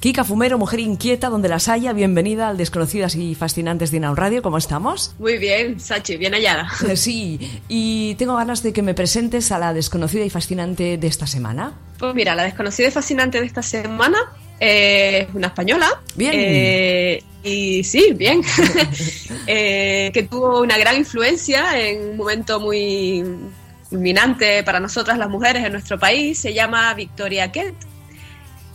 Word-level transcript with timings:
Kika 0.00 0.24
Fumero, 0.24 0.56
mujer 0.56 0.80
inquieta 0.80 1.28
donde 1.28 1.50
las 1.50 1.68
haya, 1.68 1.92
bienvenida 1.92 2.48
al 2.48 2.56
Desconocidas 2.56 3.16
y 3.16 3.34
Fascinantes 3.34 3.90
de 3.90 3.98
Inaun 3.98 4.16
Radio, 4.16 4.40
¿cómo 4.40 4.56
estamos? 4.56 5.14
Muy 5.18 5.36
bien, 5.36 5.78
Sachi, 5.78 6.16
bien 6.16 6.32
hallada. 6.32 6.70
Sí, 6.96 7.60
y 7.68 8.14
tengo 8.14 8.34
ganas 8.34 8.62
de 8.62 8.72
que 8.72 8.80
me 8.80 8.94
presentes 8.94 9.52
a 9.52 9.58
la 9.58 9.74
desconocida 9.74 10.24
y 10.24 10.30
fascinante 10.30 10.96
de 10.96 11.06
esta 11.06 11.26
semana. 11.26 11.74
Pues 11.98 12.14
mira, 12.14 12.34
la 12.34 12.44
desconocida 12.44 12.88
y 12.88 12.90
fascinante 12.90 13.40
de 13.40 13.46
esta 13.46 13.62
semana 13.62 14.16
es 14.58 15.28
una 15.34 15.48
española. 15.48 16.00
Bien. 16.16 16.32
Eh, 16.34 17.22
y 17.44 17.84
sí, 17.84 18.14
bien. 18.16 18.40
Eh, 19.46 20.10
que 20.14 20.22
tuvo 20.22 20.60
una 20.60 20.78
gran 20.78 20.96
influencia 20.96 21.78
en 21.78 22.10
un 22.10 22.16
momento 22.16 22.60
muy 22.60 23.24
culminante 23.88 24.62
para 24.62 24.78
nosotras 24.78 25.18
las 25.18 25.28
mujeres 25.28 25.64
en 25.64 25.72
nuestro 25.72 25.98
país. 25.98 26.38
Se 26.38 26.54
llama 26.54 26.94
Victoria 26.94 27.50
Kent 27.52 27.89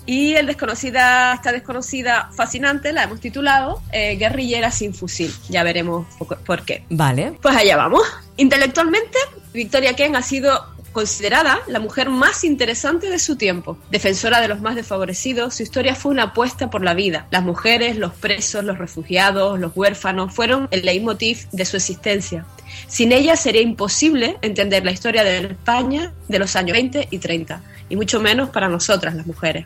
y 0.06 0.36
el 0.36 0.46
desconocida, 0.46 1.34
esta 1.34 1.52
desconocida 1.52 2.30
fascinante 2.36 2.94
la 2.94 3.04
hemos 3.04 3.20
titulado 3.20 3.82
eh, 3.92 4.16
Guerrillera 4.16 4.72
sin 4.72 4.94
fusil. 4.94 5.34
Ya 5.50 5.64
veremos 5.64 6.08
por 6.46 6.64
qué. 6.64 6.84
Vale. 6.90 7.34
Pues 7.42 7.56
allá 7.56 7.78
vamos. 7.78 8.04
Intelectualmente, 8.38 9.18
Victoria 9.54 9.94
Kent 9.94 10.16
ha 10.16 10.22
sido 10.22 10.76
considerada 10.96 11.60
la 11.68 11.82
mujer 11.82 12.10
más 12.10 12.46
interesante 12.46 13.10
de 13.10 13.20
su 13.20 13.36
tiempo. 13.36 13.78
Defensora 13.92 14.40
de 14.40 14.48
los 14.48 14.62
más 14.62 14.76
desfavorecidos, 14.76 15.56
su 15.56 15.64
historia 15.64 15.94
fue 15.94 16.14
una 16.14 16.24
apuesta 16.24 16.70
por 16.70 16.86
la 16.86 16.94
vida. 16.94 17.28
Las 17.32 17.44
mujeres, 17.44 17.98
los 17.98 18.14
presos, 18.14 18.64
los 18.64 18.78
refugiados, 18.78 19.60
los 19.60 19.74
huérfanos 19.76 20.34
fueron 20.34 20.70
el 20.72 20.86
leitmotiv 20.86 21.50
de 21.52 21.66
su 21.66 21.76
existencia. 21.76 22.46
Sin 22.88 23.12
ella 23.12 23.36
sería 23.36 23.62
imposible 23.62 24.38
entender 24.42 24.86
la 24.86 24.92
historia 24.92 25.26
de 25.26 25.40
España 25.40 26.14
de 26.30 26.40
los 26.40 26.56
años 26.56 26.74
20 26.74 27.10
y 27.12 27.18
30, 27.18 27.62
y 27.90 27.98
mucho 27.98 28.22
menos 28.22 28.50
para 28.50 28.70
nosotras 28.70 29.16
las 29.16 29.28
mujeres. 29.28 29.66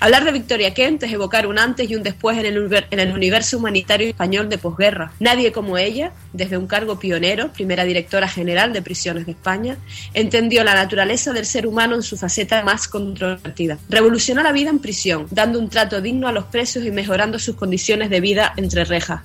Hablar 0.00 0.24
de 0.24 0.32
Victoria 0.32 0.74
Kent 0.74 1.02
es 1.04 1.12
evocar 1.12 1.46
un 1.46 1.58
antes 1.58 1.90
y 1.90 1.96
un 1.96 2.02
después 2.02 2.36
en 2.38 2.46
el, 2.46 3.12
universo 3.12 3.58
humanitario 3.58 4.08
español 4.08 4.48
de 4.48 4.58
posguerra. 4.58 5.12
Nadie 5.20 5.52
como 5.52 5.78
ella, 5.78 6.12
desde 6.32 6.58
un 6.58 6.66
cargo 6.66 6.98
pionero, 6.98 7.52
primera 7.52 7.84
directora 7.84 8.28
general 8.28 8.72
de 8.72 8.82
prisiones 8.82 9.26
de 9.26 9.32
España, 9.32 9.76
entendió 10.12 10.64
la 10.64 10.74
naturaleza 10.74 11.32
del 11.32 11.46
ser 11.46 11.66
humano 11.66 11.94
en 11.94 12.02
su 12.02 12.16
faceta 12.16 12.62
más 12.64 12.88
controvertida. 12.88 13.78
Revolucionó 13.88 14.42
la 14.42 14.52
vida 14.52 14.70
en 14.70 14.78
prisión, 14.78 15.26
dando 15.30 15.58
un 15.58 15.68
trato 15.68 16.00
digno 16.00 16.28
a 16.28 16.32
los 16.32 16.44
presos 16.44 16.84
y 16.84 16.90
mejorando 16.90 17.38
sus 17.38 17.56
condiciones 17.56 18.10
de 18.10 18.20
vida 18.20 18.52
entre 18.56 18.84
rejas. 18.84 19.22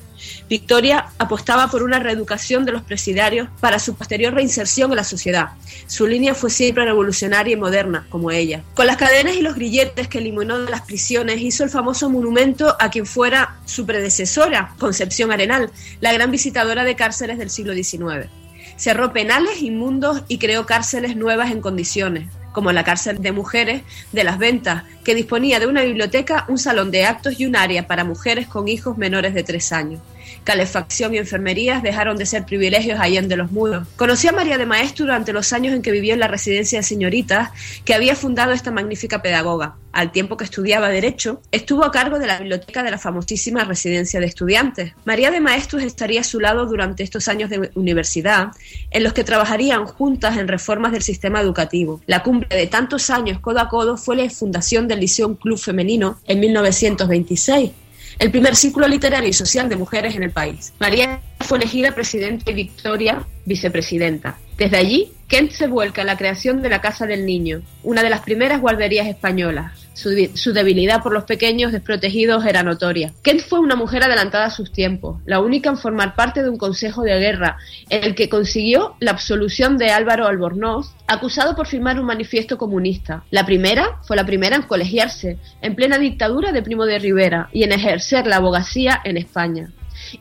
Victoria 0.50 1.08
apostaba 1.18 1.68
por 1.68 1.84
una 1.84 2.00
reeducación 2.00 2.66
de 2.66 2.72
los 2.72 2.82
presidiarios 2.82 3.50
para 3.60 3.80
su 3.80 3.96
posterior 3.96 4.34
reinserción 4.34 4.92
en 4.92 4.98
la 4.98 5.04
sociedad. 5.04 5.50
Su 5.88 6.08
línea 6.08 6.34
fue 6.34 6.50
siempre 6.50 6.86
revolucionaria 6.86 7.54
y 7.54 7.58
moderna, 7.58 8.06
como 8.10 8.32
ella. 8.32 8.64
Con 8.74 8.88
las 8.88 8.98
cadenas 8.98 9.36
y 9.36 9.42
los 9.42 9.56
grilletes 9.56 10.08
que 10.08 10.20
eliminó 10.20 10.60
de 10.60 10.70
las 10.70 10.82
prisiones, 10.82 11.42
hizo 11.42 11.64
el 11.64 11.70
famoso 11.70 12.10
monumento 12.10 12.76
a 12.80 12.90
quien 12.90 13.06
fuera 13.06 13.58
su 13.66 13.86
predecesora, 13.86 14.74
Concepción 14.80 15.32
Arenal, 15.32 15.72
la 16.02 16.14
gran 16.14 16.32
visitadora 16.32 16.84
de 16.84 16.96
cárceles 16.96 17.38
del 17.38 17.50
siglo 17.50 17.74
XIX. 17.74 18.30
Cerró 18.76 19.12
penales 19.12 19.62
inmundos 19.62 20.24
y 20.28 20.38
creó 20.38 20.66
cárceles 20.66 21.16
nuevas 21.16 21.52
en 21.52 21.62
condiciones, 21.62 22.30
como 22.52 22.72
la 22.72 22.84
cárcel 22.84 23.22
de 23.22 23.32
mujeres 23.32 23.84
de 24.12 24.24
las 24.24 24.38
ventas, 24.38 24.84
que 25.04 25.16
disponía 25.16 25.60
de 25.60 25.68
una 25.68 25.84
biblioteca, 25.84 26.46
un 26.48 26.58
salón 26.58 26.92
de 26.92 27.06
actos 27.06 27.40
y 27.40 27.46
un 27.46 27.56
área 27.56 27.88
para 27.88 28.04
mujeres 28.04 28.48
con 28.48 28.68
hijos 28.68 28.98
menores 28.98 29.34
de 29.34 29.44
tres 29.44 29.72
años. 29.72 30.02
Calefacción 30.44 31.14
y 31.14 31.18
enfermerías 31.18 31.84
dejaron 31.84 32.18
de 32.18 32.26
ser 32.26 32.46
privilegios 32.46 33.00
de 33.10 33.38
los 33.38 33.52
muros. 33.52 33.88
Conocí 33.96 34.28
a 34.28 34.32
María 34.32 34.58
de 34.58 34.66
Maestro 34.66 35.06
durante 35.06 35.34
los 35.34 35.52
años 35.52 35.74
en 35.74 35.82
que 35.82 35.92
vivió 35.92 36.14
en 36.14 36.20
la 36.20 36.28
residencia 36.28 36.80
de 36.80 36.84
señoritas 36.84 37.50
que 37.86 37.94
había 37.94 38.16
fundado 38.16 38.52
esta 38.52 38.72
magnífica 38.72 39.22
pedagoga. 39.22 39.76
Al 39.92 40.12
tiempo 40.12 40.38
que 40.38 40.44
estudiaba 40.44 40.90
Derecho, 40.90 41.42
estuvo 41.52 41.84
a 41.84 41.92
cargo 41.92 42.20
de 42.20 42.28
la 42.28 42.38
biblioteca 42.38 42.84
de 42.84 42.92
la 42.92 43.00
famosísima 43.00 43.64
residencia 43.64 44.20
de 44.20 44.28
estudiantes. 44.28 44.94
María 45.06 45.32
de 45.32 45.40
Maestros 45.40 45.82
estaría 45.82 46.22
a 46.22 46.24
su 46.24 46.40
lado 46.40 46.68
durante 46.68 47.02
estos 47.02 47.28
años 47.28 47.50
de 47.50 47.72
universidad, 47.74 48.50
en 48.92 49.04
los 49.04 49.14
que 49.14 49.24
trabajarían 49.24 49.86
juntas 49.86 50.38
en 50.38 50.48
reformas 50.48 50.92
del 50.92 51.02
sistema 51.02 51.42
educativo. 51.42 52.02
La 52.06 52.22
cumbre 52.22 52.56
de 52.56 52.68
tantos 52.68 53.10
años 53.10 53.40
codo 53.40 53.60
a 53.60 53.70
codo 53.70 53.98
fue 53.98 54.16
la 54.16 54.30
fundación 54.30 54.88
del 54.88 55.00
Liceo 55.00 55.36
Club 55.36 55.58
Femenino 55.58 56.20
en 56.28 56.40
1926 56.40 57.72
el 58.20 58.32
primer 58.32 58.56
círculo 58.56 58.88
literario 58.88 59.30
y 59.30 59.34
social 59.34 59.70
de 59.70 59.78
mujeres 59.78 60.16
en 60.16 60.24
el 60.24 60.32
país. 60.32 60.74
María 60.80 61.22
fue 61.40 61.58
elegida 61.58 61.96
presidenta 61.96 62.52
y 62.52 62.54
Victoria 62.54 63.26
vicepresidenta. 63.46 64.38
Desde 64.58 64.78
allí, 64.78 65.14
Kent 65.30 65.52
se 65.52 65.68
vuelca 65.68 66.02
a 66.02 66.06
la 66.06 66.18
creación 66.18 66.62
de 66.62 66.70
la 66.70 66.82
Casa 66.82 67.06
del 67.06 67.26
Niño, 67.26 67.62
una 67.82 68.04
de 68.04 68.10
las 68.10 68.22
primeras 68.22 68.60
guarderías 68.60 69.08
españolas. 69.08 69.89
Su, 70.00 70.54
debilidad 70.54 71.04
por 71.04 71.12
los 71.12 71.26
pequeños 71.26 71.74
desprotegidos 71.74 72.46
era 72.46 72.64
notoria. 72.64 73.12
Kent 73.22 73.42
fue 73.42 73.60
una 73.60 73.76
mujer 73.76 74.02
adelantada 74.02 74.46
a 74.46 74.50
sus 74.50 74.72
tiempos, 74.72 75.18
la 75.26 75.42
única 75.42 75.70
en 75.70 75.78
formar 75.78 76.16
parte 76.16 76.42
de 76.42 76.50
un 76.50 76.58
consejo 76.58 77.04
de 77.04 77.20
guerra, 77.20 77.58
en 77.90 78.06
el 78.06 78.16
que 78.16 78.30
consiguió 78.30 78.96
la 79.02 79.12
absolución 79.12 79.78
de 79.78 79.92
Álvaro 79.92 80.26
Albornoz, 80.26 80.96
acusado 81.06 81.54
por 81.54 81.68
firmar 81.68 82.00
un 82.00 82.06
manifiesto 82.06 82.58
comunista. 82.58 83.26
La 83.30 83.46
primera 83.46 84.00
fue 84.04 84.16
la 84.16 84.26
primera 84.26 84.56
en 84.56 84.62
colegiarse, 84.62 85.38
en 85.62 85.76
plena 85.76 85.98
dictadura 85.98 86.54
de 86.54 86.64
Primo 86.64 86.86
de 86.86 87.00
Rivera, 87.00 87.50
y 87.52 87.64
en 87.64 87.74
ejercer 87.74 88.26
la 88.26 88.38
abogacía 88.38 89.02
en 89.04 89.18
España 89.18 89.70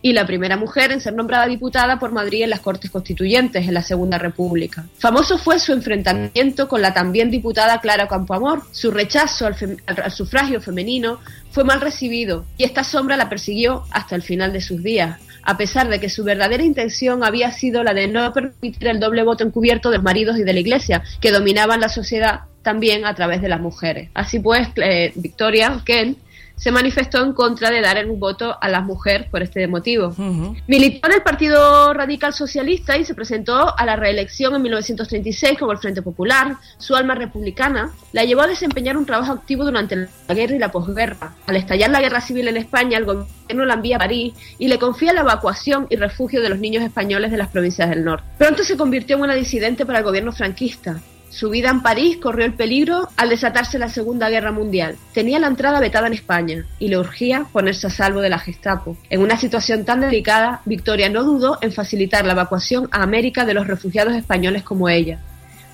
y 0.02 0.12
la 0.12 0.26
primera 0.26 0.56
mujer 0.56 0.92
en 0.92 1.00
ser 1.00 1.14
nombrada 1.14 1.46
diputada 1.46 1.98
por 1.98 2.12
Madrid 2.12 2.42
en 2.42 2.50
las 2.50 2.60
Cortes 2.60 2.90
Constituyentes 2.90 3.66
en 3.66 3.74
la 3.74 3.82
Segunda 3.82 4.18
República. 4.18 4.84
Famoso 4.98 5.38
fue 5.38 5.58
su 5.58 5.72
enfrentamiento 5.72 6.68
con 6.68 6.82
la 6.82 6.94
también 6.94 7.30
diputada 7.30 7.80
Clara 7.80 8.08
Campoamor. 8.08 8.62
Su 8.72 8.90
rechazo 8.90 9.46
al, 9.46 10.10
sufragio 10.10 10.60
femenino 10.60 11.20
fue 11.50 11.64
mal 11.64 11.80
recibido 11.80 12.44
y 12.56 12.64
esta 12.64 12.84
sombra 12.84 13.16
la 13.16 13.28
persiguió 13.28 13.84
hasta 13.90 14.14
el 14.14 14.22
final 14.22 14.52
de 14.52 14.60
sus 14.60 14.82
días 14.82 15.20
a 15.44 15.56
pesar 15.56 15.88
de 15.88 15.98
que 15.98 16.10
su 16.10 16.24
verdadera 16.24 16.62
intención 16.62 17.24
había 17.24 17.52
sido 17.52 17.82
la 17.82 17.94
de 17.94 18.06
no 18.06 18.30
permitir 18.34 18.86
el 18.86 19.00
doble 19.00 19.22
voto 19.22 19.44
encubierto 19.44 19.90
de 19.90 19.96
los 19.96 20.04
maridos 20.04 20.36
y 20.36 20.42
de 20.42 20.52
la 20.52 20.60
Iglesia, 20.60 21.02
que 21.22 21.30
dominaban 21.30 21.80
la 21.80 21.88
sociedad 21.88 22.40
también 22.60 23.06
a 23.06 23.14
través 23.14 23.40
de 23.40 23.48
las 23.48 23.58
mujeres. 23.58 24.10
Así 24.12 24.40
pues, 24.40 24.68
eh, 24.76 25.12
Victoria 25.14 25.80
Kent 25.86 26.18
se 26.58 26.72
manifestó 26.72 27.24
en 27.24 27.32
contra 27.32 27.70
de 27.70 27.80
dar 27.80 28.04
un 28.06 28.20
voto 28.20 28.56
a 28.60 28.68
las 28.68 28.84
mujeres 28.84 29.28
por 29.28 29.42
este 29.42 29.66
motivo. 29.66 30.14
Militó 30.66 31.08
en 31.08 31.14
el 31.14 31.22
Partido 31.22 31.94
Radical 31.94 32.34
Socialista 32.34 32.96
y 32.96 33.04
se 33.04 33.14
presentó 33.14 33.76
a 33.76 33.84
la 33.86 33.96
reelección 33.96 34.54
en 34.54 34.62
1936 34.62 35.58
como 35.58 35.72
el 35.72 35.78
Frente 35.78 36.02
Popular. 36.02 36.56
Su 36.78 36.94
alma 36.96 37.14
republicana 37.14 37.92
la 38.12 38.24
llevó 38.24 38.42
a 38.42 38.46
desempeñar 38.46 38.96
un 38.96 39.06
trabajo 39.06 39.32
activo 39.32 39.64
durante 39.64 39.96
la 39.96 40.34
guerra 40.34 40.56
y 40.56 40.58
la 40.58 40.72
posguerra. 40.72 41.34
Al 41.46 41.56
estallar 41.56 41.90
la 41.90 42.00
guerra 42.00 42.20
civil 42.20 42.48
en 42.48 42.56
España, 42.56 42.98
el 42.98 43.04
gobierno 43.04 43.64
la 43.64 43.74
envía 43.74 43.96
a 43.96 44.00
París 44.00 44.34
y 44.58 44.68
le 44.68 44.78
confía 44.78 45.12
la 45.12 45.20
evacuación 45.20 45.86
y 45.90 45.96
refugio 45.96 46.42
de 46.42 46.48
los 46.48 46.58
niños 46.58 46.82
españoles 46.82 47.30
de 47.30 47.36
las 47.36 47.48
provincias 47.48 47.88
del 47.88 48.04
norte. 48.04 48.24
Pronto 48.36 48.64
se 48.64 48.76
convirtió 48.76 49.16
en 49.16 49.22
una 49.22 49.34
disidente 49.34 49.86
para 49.86 50.00
el 50.00 50.04
gobierno 50.04 50.32
franquista. 50.32 51.00
Su 51.30 51.50
vida 51.50 51.68
en 51.68 51.82
París 51.82 52.16
corrió 52.16 52.46
el 52.46 52.54
peligro 52.54 53.08
al 53.16 53.28
desatarse 53.28 53.78
la 53.78 53.88
Segunda 53.88 54.30
Guerra 54.30 54.50
Mundial. 54.50 54.96
Tenía 55.12 55.38
la 55.38 55.46
entrada 55.46 55.78
vetada 55.78 56.06
en 56.06 56.14
España 56.14 56.64
y 56.78 56.88
le 56.88 56.98
urgía 56.98 57.46
ponerse 57.52 57.86
a 57.86 57.90
salvo 57.90 58.20
de 58.20 58.30
la 58.30 58.38
Gestapo. 58.38 58.96
En 59.10 59.20
una 59.20 59.36
situación 59.36 59.84
tan 59.84 60.00
delicada, 60.00 60.62
Victoria 60.64 61.10
no 61.10 61.24
dudó 61.24 61.58
en 61.60 61.72
facilitar 61.72 62.24
la 62.24 62.32
evacuación 62.32 62.88
a 62.92 63.02
América 63.02 63.44
de 63.44 63.54
los 63.54 63.66
refugiados 63.66 64.14
españoles 64.14 64.62
como 64.62 64.88
ella. 64.88 65.20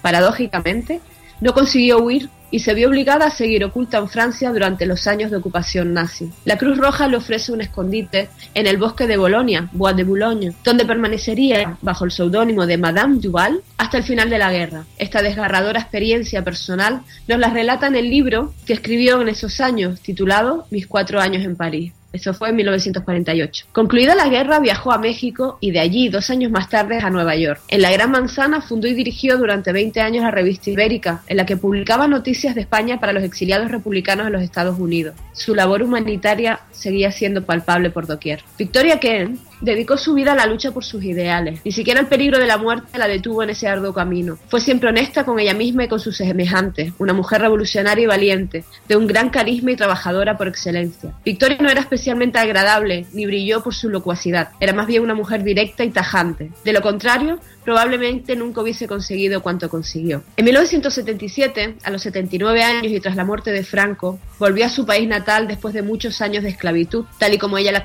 Paradójicamente, 0.02 1.00
no 1.40 1.54
consiguió 1.54 1.98
huir 1.98 2.28
y 2.54 2.60
se 2.60 2.72
vio 2.72 2.88
obligada 2.88 3.26
a 3.26 3.30
seguir 3.30 3.64
oculta 3.64 3.98
en 3.98 4.08
Francia 4.08 4.52
durante 4.52 4.86
los 4.86 5.08
años 5.08 5.32
de 5.32 5.38
ocupación 5.38 5.92
nazi. 5.92 6.30
La 6.44 6.56
Cruz 6.56 6.78
Roja 6.78 7.08
le 7.08 7.16
ofrece 7.16 7.50
un 7.50 7.60
escondite 7.60 8.28
en 8.54 8.68
el 8.68 8.76
bosque 8.76 9.08
de 9.08 9.16
Bolonia, 9.16 9.68
Bois 9.72 9.96
de 9.96 10.04
Boulogne, 10.04 10.52
donde 10.62 10.84
permanecería 10.84 11.76
bajo 11.82 12.04
el 12.04 12.12
seudónimo 12.12 12.64
de 12.64 12.78
Madame 12.78 13.18
Duval 13.18 13.60
hasta 13.76 13.98
el 13.98 14.04
final 14.04 14.30
de 14.30 14.38
la 14.38 14.52
guerra. 14.52 14.84
Esta 14.98 15.20
desgarradora 15.20 15.80
experiencia 15.80 16.44
personal 16.44 17.00
nos 17.26 17.40
la 17.40 17.50
relata 17.50 17.88
en 17.88 17.96
el 17.96 18.08
libro 18.08 18.54
que 18.66 18.74
escribió 18.74 19.20
en 19.20 19.30
esos 19.30 19.60
años, 19.60 20.00
titulado 20.00 20.68
Mis 20.70 20.86
cuatro 20.86 21.20
años 21.20 21.44
en 21.44 21.56
París. 21.56 21.92
Eso 22.14 22.32
fue 22.32 22.50
en 22.50 22.56
1948. 22.56 23.66
Concluida 23.72 24.14
la 24.14 24.28
guerra, 24.28 24.60
viajó 24.60 24.92
a 24.92 24.98
México 24.98 25.58
y 25.60 25.72
de 25.72 25.80
allí, 25.80 26.08
dos 26.08 26.30
años 26.30 26.52
más 26.52 26.68
tarde, 26.68 27.00
a 27.02 27.10
Nueva 27.10 27.34
York. 27.34 27.60
En 27.68 27.82
la 27.82 27.90
Gran 27.90 28.12
Manzana 28.12 28.60
fundó 28.60 28.86
y 28.86 28.94
dirigió 28.94 29.36
durante 29.36 29.72
20 29.72 30.00
años 30.00 30.22
la 30.22 30.30
revista 30.30 30.70
Ibérica, 30.70 31.22
en 31.26 31.38
la 31.38 31.44
que 31.44 31.56
publicaba 31.56 32.06
noticias 32.06 32.54
de 32.54 32.60
España 32.60 33.00
para 33.00 33.12
los 33.12 33.24
exiliados 33.24 33.68
republicanos 33.68 34.28
en 34.28 34.32
los 34.32 34.42
Estados 34.42 34.78
Unidos. 34.78 35.16
Su 35.32 35.56
labor 35.56 35.82
humanitaria 35.82 36.60
seguía 36.70 37.10
siendo 37.10 37.44
palpable 37.44 37.90
por 37.90 38.06
doquier. 38.06 38.44
Victoria 38.56 39.00
Kent 39.00 39.40
dedicó 39.64 39.96
su 39.96 40.14
vida 40.14 40.32
a 40.32 40.36
la 40.36 40.46
lucha 40.46 40.70
por 40.72 40.84
sus 40.84 41.02
ideales. 41.04 41.60
Ni 41.64 41.72
siquiera 41.72 42.00
el 42.00 42.06
peligro 42.06 42.38
de 42.38 42.46
la 42.46 42.58
muerte 42.58 42.98
la 42.98 43.08
detuvo 43.08 43.42
en 43.42 43.50
ese 43.50 43.66
arduo 43.66 43.92
camino. 43.92 44.38
Fue 44.48 44.60
siempre 44.60 44.88
honesta 44.88 45.24
con 45.24 45.38
ella 45.38 45.54
misma 45.54 45.84
y 45.84 45.88
con 45.88 46.00
sus 46.00 46.16
semejantes, 46.16 46.92
una 46.98 47.12
mujer 47.12 47.40
revolucionaria 47.40 48.04
y 48.04 48.06
valiente, 48.06 48.64
de 48.88 48.96
un 48.96 49.06
gran 49.06 49.30
carisma 49.30 49.72
y 49.72 49.76
trabajadora 49.76 50.36
por 50.36 50.48
excelencia. 50.48 51.12
Victoria 51.24 51.58
no 51.60 51.70
era 51.70 51.80
especialmente 51.80 52.38
agradable 52.38 53.06
ni 53.12 53.26
brilló 53.26 53.62
por 53.62 53.74
su 53.74 53.88
locuacidad, 53.88 54.50
era 54.60 54.72
más 54.72 54.86
bien 54.86 55.02
una 55.02 55.14
mujer 55.14 55.42
directa 55.42 55.84
y 55.84 55.90
tajante. 55.90 56.50
De 56.64 56.72
lo 56.72 56.82
contrario, 56.82 57.38
probablemente 57.64 58.36
nunca 58.36 58.60
hubiese 58.60 58.86
conseguido 58.86 59.42
cuanto 59.42 59.68
consiguió. 59.68 60.22
En 60.36 60.44
1977, 60.44 61.76
a 61.82 61.90
los 61.90 62.02
79 62.02 62.62
años 62.62 62.92
y 62.92 63.00
tras 63.00 63.16
la 63.16 63.24
muerte 63.24 63.50
de 63.50 63.64
Franco, 63.64 64.18
volvió 64.38 64.66
a 64.66 64.68
su 64.68 64.84
país 64.84 65.08
natal 65.08 65.48
después 65.48 65.74
de 65.74 65.82
muchos 65.82 66.20
años 66.20 66.42
de 66.42 66.50
esclavitud, 66.50 67.04
tal 67.18 67.34
y 67.34 67.38
como 67.38 67.58
ella 67.58 67.72
la 67.72 67.84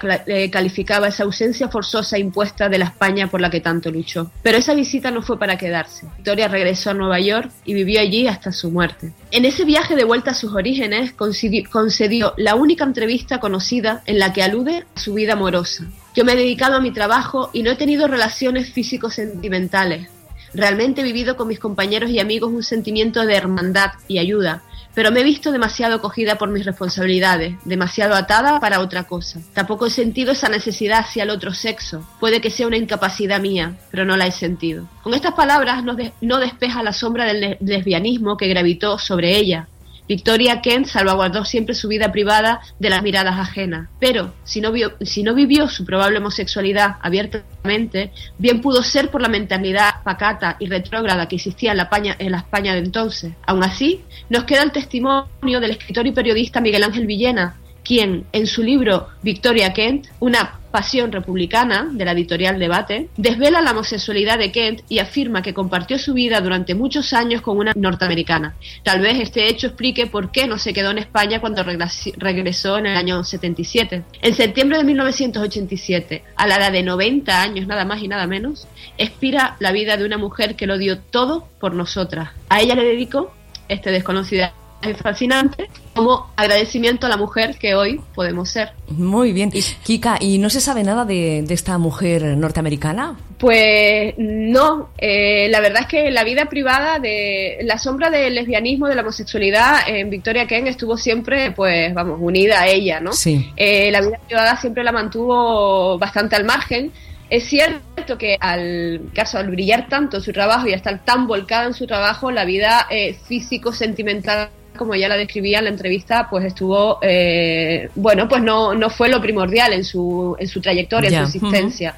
calificaba 0.49 1.07
esa 1.07 1.23
ausencia 1.23 1.69
forzosa 1.69 2.17
impuesta 2.17 2.69
de 2.69 2.77
la 2.77 2.85
España 2.85 3.27
por 3.27 3.41
la 3.41 3.49
que 3.49 3.61
tanto 3.61 3.91
luchó. 3.91 4.31
Pero 4.43 4.57
esa 4.57 4.73
visita 4.73 5.11
no 5.11 5.21
fue 5.21 5.39
para 5.39 5.57
quedarse. 5.57 6.07
Victoria 6.17 6.47
regresó 6.47 6.91
a 6.91 6.93
Nueva 6.93 7.19
York 7.19 7.51
y 7.65 7.73
vivió 7.73 8.01
allí 8.01 8.27
hasta 8.27 8.51
su 8.51 8.71
muerte. 8.71 9.11
En 9.31 9.45
ese 9.45 9.65
viaje 9.65 9.95
de 9.95 10.03
vuelta 10.03 10.31
a 10.31 10.35
sus 10.35 10.53
orígenes 10.53 11.13
concedió 11.13 12.33
la 12.37 12.55
única 12.55 12.83
entrevista 12.83 13.39
conocida 13.39 14.03
en 14.05 14.19
la 14.19 14.33
que 14.33 14.43
alude 14.43 14.85
a 14.95 14.99
su 14.99 15.13
vida 15.13 15.33
amorosa. 15.33 15.85
Yo 16.15 16.25
me 16.25 16.33
he 16.33 16.35
dedicado 16.35 16.75
a 16.75 16.81
mi 16.81 16.91
trabajo 16.91 17.49
y 17.53 17.63
no 17.63 17.71
he 17.71 17.75
tenido 17.75 18.07
relaciones 18.07 18.71
físicos 18.71 19.13
sentimentales. 19.13 20.09
Realmente 20.53 21.01
he 21.01 21.03
vivido 21.03 21.37
con 21.37 21.47
mis 21.47 21.59
compañeros 21.59 22.09
y 22.09 22.19
amigos 22.19 22.51
un 22.51 22.63
sentimiento 22.63 23.25
de 23.25 23.35
hermandad 23.35 23.91
y 24.07 24.17
ayuda, 24.17 24.63
pero 24.95 25.11
me 25.11 25.19
he 25.19 25.23
visto 25.23 25.51
demasiado 25.51 26.01
cogida 26.01 26.39
por 26.39 26.49
mis 26.49 26.65
responsabilidades, 26.65 27.53
demasiado 27.63 28.15
atada 28.15 28.59
para 28.59 28.79
otra 28.79 29.03
cosa. 29.03 29.39
Tampoco 29.53 29.85
he 29.85 29.91
sentido 29.91 30.31
esa 30.31 30.49
necesidad 30.49 31.01
hacia 31.01 31.23
el 31.23 31.29
otro 31.29 31.53
sexo. 31.53 32.03
Puede 32.19 32.41
que 32.41 32.49
sea 32.49 32.65
una 32.65 32.77
incapacidad 32.77 33.39
mía, 33.39 33.75
pero 33.91 34.03
no 34.03 34.17
la 34.17 34.25
he 34.25 34.31
sentido. 34.31 34.89
Con 35.03 35.13
estas 35.13 35.35
palabras 35.35 35.83
no 35.83 36.39
despeja 36.39 36.81
la 36.81 36.93
sombra 36.93 37.25
del 37.25 37.57
lesbianismo 37.61 38.35
que 38.35 38.47
gravitó 38.47 38.97
sobre 38.97 39.37
ella, 39.37 39.67
Victoria 40.09 40.59
Kent 40.61 40.87
salvaguardó 40.87 41.45
siempre 41.45 41.75
su 41.75 41.87
vida 41.87 42.11
privada 42.11 42.61
de 42.79 42.89
las 42.89 43.03
miradas 43.03 43.37
ajenas, 43.37 43.89
pero 43.99 44.33
si 44.43 44.59
no, 44.59 44.71
vivió 44.71 45.67
su 45.67 45.85
probable 45.85 46.17
homosexualidad 46.17 46.95
abiertamente, 47.03 48.11
bien 48.39 48.59
pudo 48.59 48.81
ser 48.81 49.11
por 49.11 49.21
la 49.21 49.29
mentalidad 49.29 50.01
pacata 50.03 50.57
y 50.59 50.65
retrógrada 50.65 51.27
que 51.27 51.35
existía 51.35 51.71
en 51.71 51.77
la, 51.77 51.83
España, 51.83 52.15
en 52.17 52.31
la 52.31 52.39
España 52.39 52.73
de 52.73 52.79
entonces. 52.79 53.33
Aún 53.45 53.63
así, 53.63 54.01
nos 54.31 54.45
queda 54.45 54.63
el 54.63 54.71
testimonio 54.71 55.59
del 55.59 55.71
escritor 55.71 56.07
y 56.07 56.11
periodista 56.11 56.59
Miguel 56.59 56.85
Ángel 56.85 57.05
Villena, 57.05 57.58
quien 57.89 58.25
en 58.33 58.45
su 58.45 58.61
libro 58.61 59.07
Victoria 59.23 59.73
Kent, 59.73 60.09
una 60.19 60.59
pasión 60.69 61.11
republicana 61.11 61.89
de 61.91 62.05
la 62.05 62.11
editorial 62.11 62.59
Debate, 62.59 63.09
desvela 63.17 63.63
la 63.63 63.71
homosexualidad 63.71 64.37
de 64.37 64.51
Kent 64.51 64.81
y 64.89 64.99
afirma 64.99 65.41
que 65.41 65.55
compartió 65.55 65.97
su 65.97 66.13
vida 66.13 66.39
durante 66.39 66.75
muchos 66.75 67.13
años 67.13 67.41
con 67.41 67.57
una 67.57 67.73
norteamericana. 67.75 68.53
Tal 68.83 69.01
vez 69.01 69.19
este 69.19 69.49
hecho 69.49 69.65
explique 69.65 70.05
por 70.05 70.31
qué 70.31 70.45
no 70.45 70.59
se 70.59 70.71
quedó 70.71 70.91
en 70.91 70.99
España 70.99 71.41
cuando 71.41 71.63
regresó 71.63 72.77
en 72.77 72.85
el 72.85 72.95
año 72.95 73.23
77. 73.23 74.03
En 74.21 74.35
septiembre 74.35 74.77
de 74.77 74.83
1987, 74.83 76.23
a 76.35 76.45
la 76.45 76.57
edad 76.57 76.71
de 76.71 76.83
90 76.83 77.41
años 77.41 77.65
nada 77.65 77.85
más 77.85 78.03
y 78.03 78.07
nada 78.07 78.27
menos, 78.27 78.67
expira 78.99 79.55
la 79.59 79.71
vida 79.71 79.97
de 79.97 80.05
una 80.05 80.19
mujer 80.19 80.55
que 80.55 80.67
lo 80.67 80.77
dio 80.77 80.99
todo 80.99 81.47
por 81.59 81.73
nosotras. 81.73 82.29
A 82.49 82.61
ella 82.61 82.75
le 82.75 82.83
dedico 82.83 83.33
este 83.67 83.89
desconocida 83.89 84.47
es 84.47 84.53
fascinante 85.01 85.69
como 85.93 86.31
agradecimiento 86.35 87.05
a 87.05 87.09
la 87.09 87.17
mujer 87.17 87.57
que 87.59 87.75
hoy 87.75 87.99
podemos 88.15 88.49
ser. 88.49 88.71
Muy 88.87 89.33
bien. 89.33 89.51
Kika, 89.83 90.17
¿y 90.19 90.37
no 90.37 90.49
se 90.49 90.61
sabe 90.61 90.83
nada 90.83 91.05
de, 91.05 91.39
esta 91.49 91.77
mujer 91.77 92.23
norteamericana? 92.37 93.17
Pues 93.37 94.13
no, 94.17 94.89
eh, 94.97 95.47
la 95.49 95.59
verdad 95.59 95.81
es 95.81 95.87
que 95.87 96.11
la 96.11 96.23
vida 96.23 96.45
privada 96.45 96.99
de 96.99 97.59
la 97.63 97.77
sombra 97.77 98.09
del 98.09 98.35
lesbianismo, 98.35 98.87
de 98.87 98.95
la 98.95 99.01
homosexualidad 99.01 99.87
en 99.87 100.09
Victoria 100.09 100.47
Ken 100.47 100.67
estuvo 100.67 100.97
siempre, 100.97 101.51
pues 101.51 101.93
vamos, 101.93 102.17
unida 102.21 102.61
a 102.61 102.67
ella, 102.67 102.99
¿no? 102.99 103.13
Sí. 103.13 103.51
Eh, 103.55 103.91
la 103.91 104.01
vida 104.01 104.19
privada 104.27 104.57
siempre 104.57 104.83
la 104.83 104.91
mantuvo 104.91 105.97
bastante 105.97 106.35
al 106.35 106.45
margen 106.45 106.91
es 107.29 107.43
cierto 107.43 108.17
que 108.17 108.37
al 108.39 109.01
caso 109.13 109.37
al 109.37 109.49
brillar 109.49 109.87
tanto 109.87 110.19
su 110.19 110.33
trabajo 110.33 110.67
y 110.67 110.73
estar 110.73 111.05
tan 111.05 111.27
volcada 111.27 111.65
en 111.65 111.73
su 111.75 111.85
trabajo, 111.85 112.31
la 112.31 112.43
vida 112.43 112.87
eh, 112.89 113.13
físico 113.27 113.71
sentimental 113.71 114.49
como 114.79 114.95
ya 114.95 115.09
la 115.09 115.17
describía 115.17 115.59
en 115.59 115.65
la 115.65 115.71
entrevista, 115.71 116.27
pues 116.29 116.45
estuvo, 116.45 116.99
eh, 117.01 117.89
bueno, 117.95 118.29
pues 118.29 118.41
no, 118.41 118.73
no 118.73 118.89
fue 118.89 119.09
lo 119.09 119.21
primordial 119.21 119.73
en 119.73 119.83
su, 119.83 120.37
en 120.39 120.47
su 120.47 120.61
trayectoria, 120.61 121.09
en 121.09 121.27
su 121.27 121.37
existencia. 121.37 121.95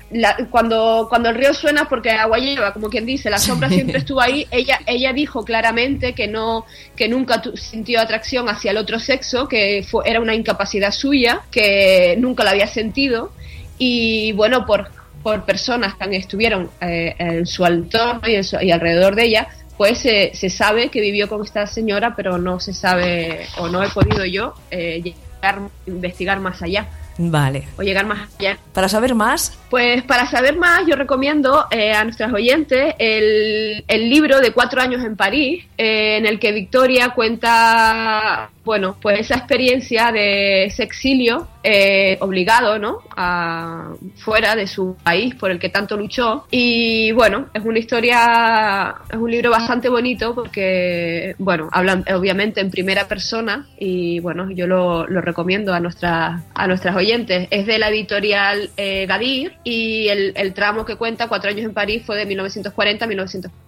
cuando, 0.49 1.05
cuando 1.07 1.29
el 1.29 1.35
río 1.35 1.53
suena 1.53 1.87
porque 1.87 2.09
agua 2.09 2.39
lleva, 2.39 2.73
como 2.73 2.89
quien 2.89 3.05
dice, 3.05 3.29
la 3.29 3.37
sombra 3.37 3.69
siempre 3.69 3.97
estuvo 3.99 4.19
ahí, 4.19 4.47
ella, 4.49 4.79
ella 4.87 5.13
dijo 5.13 5.45
claramente 5.45 6.13
que 6.13 6.27
no, 6.27 6.65
que 6.95 7.07
nunca 7.07 7.39
sintió 7.53 8.01
atracción 8.01 8.49
hacia 8.49 8.71
el 8.71 8.77
otro 8.77 8.99
sexo, 8.99 9.47
que 9.47 9.85
fue, 9.87 10.09
era 10.09 10.19
una 10.19 10.33
incapacidad 10.33 10.91
suya, 10.91 11.41
que 11.51 12.15
nunca 12.17 12.43
la 12.43 12.49
había 12.49 12.65
sentido, 12.65 13.31
y 13.77 14.31
bueno, 14.31 14.65
por 14.65 14.89
por 15.21 15.45
personas 15.45 15.93
que 15.93 16.15
estuvieron 16.15 16.71
eh, 16.81 17.13
en 17.19 17.45
su 17.45 17.63
entorno 17.63 18.27
y, 18.27 18.39
y 18.65 18.71
alrededor 18.71 19.13
de 19.13 19.25
ella, 19.25 19.47
pues 19.77 19.99
se, 19.99 20.49
sabe 20.49 20.89
que 20.89 21.01
vivió 21.01 21.27
con 21.27 21.43
esta 21.43 21.65
señora, 21.67 22.15
pero 22.15 22.37
no 22.37 22.59
se 22.59 22.73
sabe 22.73 23.47
o 23.57 23.67
no 23.67 23.83
he 23.83 23.89
podido 23.89 24.25
yo 24.25 24.53
eh, 24.69 25.01
llegar, 25.01 25.59
investigar 25.85 26.39
más 26.39 26.61
allá. 26.61 26.87
Vale. 27.17 27.67
O 27.77 27.83
llegar 27.83 28.05
más 28.05 28.29
allá. 28.39 28.57
Para 28.73 28.89
saber 28.89 29.15
más. 29.15 29.57
Pues 29.69 30.03
para 30.03 30.25
saber 30.27 30.57
más, 30.57 30.81
yo 30.87 30.95
recomiendo 30.95 31.65
eh, 31.71 31.93
a 31.93 32.03
nuestros 32.03 32.33
oyentes 32.33 32.95
el, 32.97 33.83
libro 33.87 34.39
de 34.39 34.51
Cuatro 34.51 34.81
años 34.81 35.03
en 35.03 35.15
París, 35.15 35.65
eh, 35.77 36.17
en 36.17 36.25
el 36.25 36.39
que 36.39 36.51
Victoria 36.51 37.09
cuenta, 37.09 38.49
bueno, 38.65 38.97
pues 39.01 39.19
esa 39.19 39.35
experiencia 39.35 40.11
de 40.11 40.65
ese 40.65 40.83
exilio 40.83 41.47
eh, 41.63 42.17
obligado, 42.21 42.79
¿no? 42.79 42.99
A, 43.15 43.93
fuera 44.17 44.55
de 44.55 44.67
su 44.67 44.95
país 45.03 45.35
por 45.35 45.51
el 45.51 45.59
que 45.59 45.69
tanto 45.69 45.97
luchó. 45.97 46.45
Y 46.51 47.11
bueno, 47.11 47.47
es 47.53 47.63
una 47.63 47.79
historia, 47.79 48.95
es 49.09 49.17
un 49.17 49.29
libro 49.29 49.51
bastante 49.51 49.89
bonito 49.89 50.33
porque, 50.33 51.35
bueno, 51.37 51.69
hablan 51.71 52.05
obviamente 52.13 52.61
en 52.61 52.71
primera 52.71 53.07
persona 53.07 53.67
y 53.77 54.19
bueno, 54.19 54.49
yo 54.51 54.67
lo, 54.67 55.07
lo 55.07 55.21
recomiendo 55.21 55.73
a, 55.73 55.79
nuestras 55.79 56.41
a 56.53 56.67
nuestras 56.67 56.95
oyentes. 56.95 57.47
Es 57.51 57.65
de 57.65 57.77
la 57.77 57.89
editorial 57.89 58.69
eh, 58.77 59.05
Gadir 59.07 59.53
y 59.63 60.07
el, 60.07 60.53
tramo 60.53 60.85
que 60.85 60.95
cuenta, 60.95 61.27
Cuatro 61.27 61.49
años 61.49 61.65
en 61.65 61.73
París, 61.73 62.03
fue 62.05 62.17
de 62.17 62.25
1940 62.25 63.05
a 63.05 63.07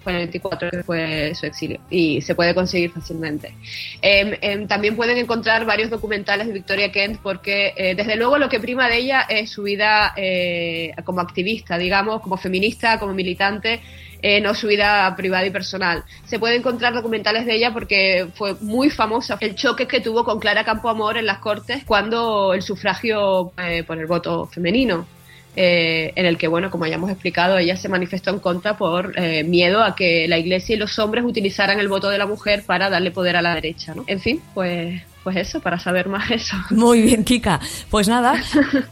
1944, 0.05 0.69
que 0.71 0.83
fue 0.83 1.35
su 1.35 1.45
exilio 1.45 1.79
y 1.89 2.21
se 2.21 2.35
puede 2.35 2.53
conseguir 2.53 2.91
fácilmente. 2.91 3.53
Em, 4.01 4.35
em, 4.41 4.67
también 4.67 4.95
pueden 4.95 5.17
encontrar 5.17 5.65
varios 5.65 5.89
documentales 5.89 6.47
de 6.47 6.53
Victoria 6.53 6.91
Kent 6.91 7.19
porque 7.21 7.73
eh, 7.75 7.95
desde 7.95 8.15
luego 8.15 8.37
lo 8.37 8.49
que 8.49 8.59
prima 8.59 8.87
de 8.87 8.97
ella 8.97 9.21
es 9.29 9.49
su 9.49 9.63
vida 9.63 10.13
eh, 10.15 10.93
como 11.03 11.21
activista, 11.21 11.77
digamos, 11.77 12.21
como 12.21 12.37
feminista, 12.37 12.99
como 12.99 13.13
militante, 13.13 13.81
eh, 14.21 14.39
no 14.39 14.53
su 14.53 14.67
vida 14.67 15.13
privada 15.15 15.45
y 15.45 15.51
personal. 15.51 16.03
Se 16.25 16.39
puede 16.39 16.55
encontrar 16.55 16.93
documentales 16.93 17.45
de 17.45 17.55
ella 17.55 17.73
porque 17.73 18.27
fue 18.35 18.55
muy 18.61 18.89
famosa 18.89 19.37
el 19.41 19.55
choque 19.55 19.87
que 19.87 19.99
tuvo 19.99 20.23
con 20.23 20.39
Clara 20.39 20.63
Campoamor 20.63 21.17
en 21.17 21.25
las 21.25 21.39
Cortes 21.39 21.83
cuando 21.83 22.53
el 22.53 22.61
sufragio 22.61 23.51
por 23.85 23.97
el 23.97 24.05
voto 24.05 24.45
femenino. 24.47 25.05
En 25.55 26.25
el 26.25 26.37
que, 26.37 26.47
bueno, 26.47 26.71
como 26.71 26.85
ya 26.85 26.95
hemos 26.95 27.11
explicado, 27.11 27.57
ella 27.57 27.75
se 27.75 27.89
manifestó 27.89 28.31
en 28.31 28.39
contra 28.39 28.77
por 28.77 29.19
miedo 29.45 29.83
a 29.83 29.95
que 29.95 30.27
la 30.27 30.37
Iglesia 30.37 30.75
y 30.75 30.79
los 30.79 30.97
hombres 30.99 31.23
utilizaran 31.25 31.79
el 31.79 31.87
voto 31.87 32.09
de 32.09 32.17
la 32.17 32.25
mujer 32.25 32.63
para 32.65 32.89
darle 32.89 33.11
poder 33.11 33.35
a 33.35 33.41
la 33.41 33.53
derecha, 33.55 33.93
¿no? 33.93 34.03
En 34.07 34.19
fin, 34.19 34.41
pues 34.53 35.01
pues 35.23 35.37
eso, 35.37 35.61
para 35.61 35.79
saber 35.79 36.09
más 36.09 36.29
eso. 36.31 36.55
Muy 36.69 37.01
bien, 37.01 37.23
Kika. 37.23 37.59
Pues 37.89 38.07
nada, 38.07 38.35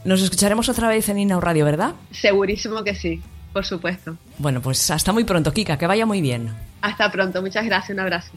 nos 0.04 0.22
escucharemos 0.22 0.68
otra 0.68 0.88
vez 0.88 1.08
en 1.08 1.18
Inau 1.18 1.40
Radio, 1.40 1.64
¿verdad? 1.64 1.94
Segurísimo 2.10 2.82
que 2.82 2.94
sí, 2.94 3.20
por 3.52 3.64
supuesto. 3.64 4.16
Bueno, 4.38 4.60
pues 4.60 4.90
hasta 4.90 5.12
muy 5.12 5.24
pronto, 5.24 5.52
Kika, 5.52 5.76
que 5.76 5.86
vaya 5.86 6.06
muy 6.06 6.20
bien. 6.20 6.50
Hasta 6.80 7.12
pronto, 7.12 7.42
muchas 7.42 7.64
gracias, 7.64 7.90
un 7.90 8.00
abrazo. 8.00 8.32